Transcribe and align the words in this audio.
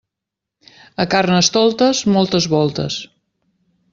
A 1.01 1.05
Carnestoltes, 1.13 1.97
moltes 2.15 2.45
voltes. 2.55 2.93